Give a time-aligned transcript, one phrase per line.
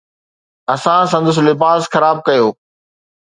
[0.73, 2.47] اسان سندس لباس خراب ڪيو.